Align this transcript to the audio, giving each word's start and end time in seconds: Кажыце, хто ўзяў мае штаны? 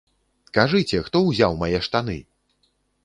Кажыце, 0.57 0.97
хто 1.09 1.21
ўзяў 1.27 1.51
мае 1.65 1.77
штаны? 1.89 2.17